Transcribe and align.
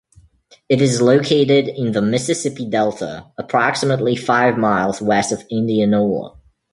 It 0.67 0.81
is 0.81 0.99
located 0.99 1.67
in 1.67 1.91
the 1.91 2.01
Mississippi 2.01 2.65
Delta, 2.67 3.27
approximately 3.37 4.15
five 4.15 4.57
miles 4.57 4.99
west 4.99 5.31
of 5.31 5.45
Indianola. 5.51 6.37